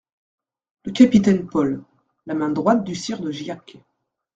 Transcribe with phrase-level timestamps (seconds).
[0.85, 1.83] =Le Capitaine Paul=
[2.25, 3.77] (La main droite du Sire de Giac).